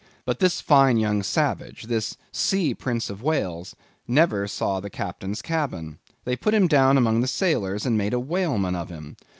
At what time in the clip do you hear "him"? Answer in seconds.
6.55-6.65, 8.89-9.15